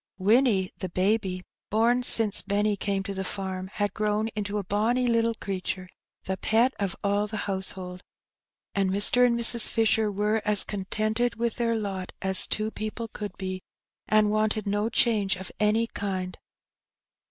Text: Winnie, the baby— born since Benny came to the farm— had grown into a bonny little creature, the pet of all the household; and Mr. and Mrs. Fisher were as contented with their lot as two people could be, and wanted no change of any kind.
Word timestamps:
Winnie, 0.17 0.73
the 0.79 0.89
baby— 0.89 1.43
born 1.69 2.01
since 2.01 2.41
Benny 2.41 2.75
came 2.75 3.03
to 3.03 3.13
the 3.13 3.23
farm— 3.23 3.69
had 3.75 3.93
grown 3.93 4.29
into 4.29 4.57
a 4.57 4.63
bonny 4.63 5.05
little 5.05 5.35
creature, 5.35 5.87
the 6.23 6.37
pet 6.37 6.73
of 6.79 6.95
all 7.03 7.27
the 7.27 7.37
household; 7.45 8.01
and 8.73 8.89
Mr. 8.89 9.23
and 9.23 9.39
Mrs. 9.39 9.67
Fisher 9.67 10.11
were 10.11 10.41
as 10.43 10.63
contented 10.63 11.35
with 11.35 11.57
their 11.57 11.75
lot 11.75 12.13
as 12.19 12.47
two 12.47 12.71
people 12.71 13.09
could 13.09 13.37
be, 13.37 13.61
and 14.07 14.31
wanted 14.31 14.65
no 14.65 14.89
change 14.89 15.35
of 15.35 15.51
any 15.59 15.85
kind. 15.85 16.39